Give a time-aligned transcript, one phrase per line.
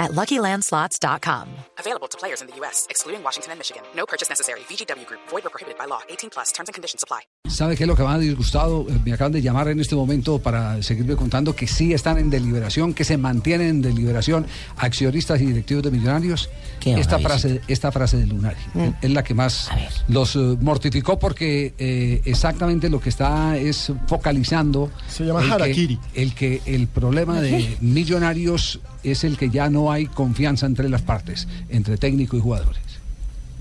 [0.00, 1.46] at LuckyLandSlots.com.
[1.78, 3.82] Available to players in the U.S., excluding Washington and Michigan.
[3.94, 4.60] No purchase necessary.
[4.68, 5.20] VGW Group.
[5.30, 6.00] Void or prohibited by law.
[6.08, 6.52] 18 plus.
[6.52, 7.20] Terms and conditions apply.
[7.48, 8.86] ¿Sabe qué es lo que más ha disgustado?
[8.88, 12.30] Eh, Me acaban de llamar en este momento para seguirme contando que sí están en
[12.30, 16.48] deliberación, que se mantienen en deliberación accionistas y directivos de millonarios.
[16.80, 18.56] ¿Qué Esta frase, esta frase de Lunari
[19.02, 19.68] es la que más
[20.08, 24.90] los eh, mortificó porque eh, exactamente lo que está es focalizando.
[25.08, 25.98] Se llama el que- harakiri.
[26.14, 31.02] el que el problema de millonarios es el que ya no hay confianza entre las
[31.02, 32.80] partes, entre técnico y jugadores.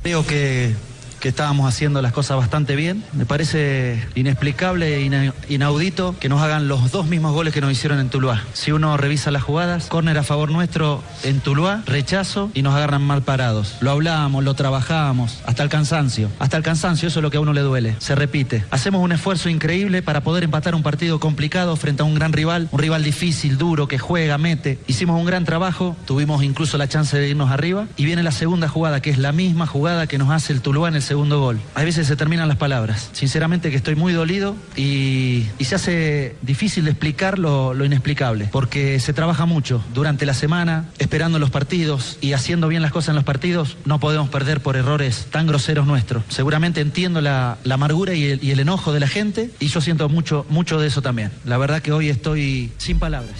[0.02, 0.74] Creo que,
[1.20, 3.04] que estábamos haciendo las cosas bastante bien.
[3.14, 7.72] Me parece inexplicable e ina- inaudito que nos hagan los dos mismos goles que nos
[7.72, 8.44] hicieron en Tuluá.
[8.54, 13.02] Si uno revisa las jugadas, córner a favor nuestro en Tuluá, rechazo y nos agarran
[13.02, 13.76] mal parados.
[13.82, 16.30] Lo hablábamos, lo trabajábamos, hasta el cansancio.
[16.40, 17.96] Hasta el cansancio, eso es lo que a uno le duele.
[18.00, 18.64] Se repite.
[18.72, 22.70] Hacemos un esfuerzo increíble para poder empatar un partido complicado frente a un gran rival,
[22.72, 24.80] un rival difícil, duro, que juega, mete.
[24.88, 28.68] Hicimos un gran trabajo, tuvimos incluso la chance de irnos arriba y viene la segunda
[28.68, 31.60] jugada, que es la misma jugada que nos hace el Tuluá en el segundo gol.
[31.74, 33.10] A veces se terminan las palabras.
[33.14, 39.14] Sinceramente que estoy muy dolido y, se hace difícil de explicar lo, inexplicable, porque se
[39.14, 43.24] trabaja mucho durante la semana, esperando los partidos y haciendo bien las cosas en los
[43.24, 46.24] partidos, no podemos perder por errores tan groseros nuestros.
[46.30, 49.82] Seguramente entiendo la, la amargura y el, y el enojo de la gente y yo
[49.82, 51.32] siento mucho, mucho de eso también.
[51.46, 53.34] La verdad que hoy estoy sin palabras.